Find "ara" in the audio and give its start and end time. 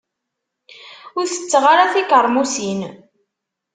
1.73-1.91